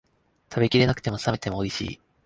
[0.51, 2.01] 食べきれなくても、冷めてもおいしい